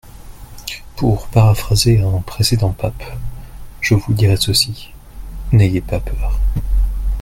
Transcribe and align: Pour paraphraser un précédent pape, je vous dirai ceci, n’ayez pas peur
Pour 0.95 1.27
paraphraser 1.27 2.01
un 2.01 2.21
précédent 2.21 2.71
pape, 2.71 3.03
je 3.81 3.93
vous 3.93 4.13
dirai 4.15 4.35
ceci, 4.35 4.91
n’ayez 5.51 5.79
pas 5.81 5.99
peur 5.99 6.39